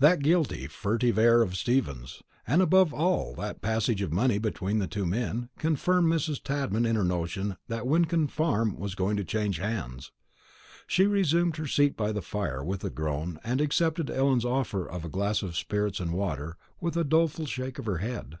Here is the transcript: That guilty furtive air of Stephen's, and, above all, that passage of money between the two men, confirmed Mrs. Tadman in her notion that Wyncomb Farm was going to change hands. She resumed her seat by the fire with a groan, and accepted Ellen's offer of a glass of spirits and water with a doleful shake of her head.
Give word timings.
That 0.00 0.20
guilty 0.22 0.66
furtive 0.66 1.16
air 1.16 1.40
of 1.40 1.56
Stephen's, 1.56 2.22
and, 2.46 2.60
above 2.60 2.92
all, 2.92 3.34
that 3.36 3.62
passage 3.62 4.02
of 4.02 4.12
money 4.12 4.36
between 4.36 4.80
the 4.80 4.86
two 4.86 5.06
men, 5.06 5.48
confirmed 5.56 6.12
Mrs. 6.12 6.42
Tadman 6.42 6.84
in 6.84 6.94
her 6.94 7.02
notion 7.02 7.56
that 7.68 7.86
Wyncomb 7.86 8.26
Farm 8.28 8.78
was 8.78 8.94
going 8.94 9.16
to 9.16 9.24
change 9.24 9.56
hands. 9.56 10.12
She 10.86 11.06
resumed 11.06 11.56
her 11.56 11.66
seat 11.66 11.96
by 11.96 12.12
the 12.12 12.20
fire 12.20 12.62
with 12.62 12.84
a 12.84 12.90
groan, 12.90 13.40
and 13.42 13.62
accepted 13.62 14.10
Ellen's 14.10 14.44
offer 14.44 14.86
of 14.86 15.06
a 15.06 15.08
glass 15.08 15.40
of 15.42 15.56
spirits 15.56 16.00
and 16.00 16.12
water 16.12 16.58
with 16.78 16.94
a 16.98 17.02
doleful 17.04 17.46
shake 17.46 17.78
of 17.78 17.86
her 17.86 17.96
head. 18.04 18.40